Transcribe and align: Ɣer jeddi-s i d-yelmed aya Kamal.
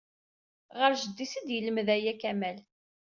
Ɣer 0.79 0.91
jeddi-s 1.01 1.33
i 1.39 1.41
d-yelmed 1.47 1.87
aya 1.95 2.13
Kamal. 2.21 2.57